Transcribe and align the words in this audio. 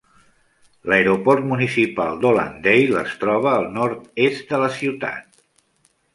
L'aeroport 0.93 1.45
municipal 1.51 2.17
d'Hollandale 2.23 2.99
es 3.03 3.13
troba 3.25 3.53
al 3.59 3.69
nord-est 3.77 4.55
de 4.57 4.63
la 4.65 4.73
ciutat. 4.81 5.31